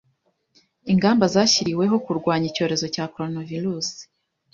ingamba 0.91 1.25
zashyiriweho 1.33 1.95
kurwanya 2.05 2.45
Icyorezo 2.51 2.85
cya 2.95 3.05
Koronavirusi 3.13 4.01